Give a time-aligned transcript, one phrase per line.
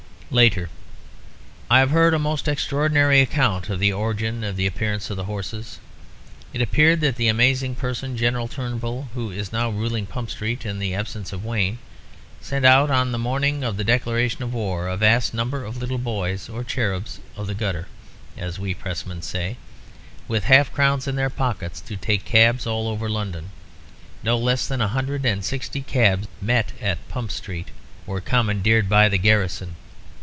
[0.33, 0.69] "Later.
[1.69, 5.25] I have heard a most extraordinary account of the origin of the appearance of the
[5.25, 5.79] horses.
[6.53, 10.79] It appears that that amazing person, General Turnbull, who is now ruling Pump Street in
[10.79, 11.79] the absence of Wayne,
[12.39, 15.97] sent out, on the morning of the declaration of war, a vast number of little
[15.97, 17.89] boys (or cherubs of the gutter,
[18.37, 19.57] as we pressmen say),
[20.29, 23.49] with half crowns in their pockets, to take cabs all over London.
[24.23, 27.67] No less than a hundred and sixty cabs met at Pump Street;
[28.05, 29.75] were commandeered by the garrison.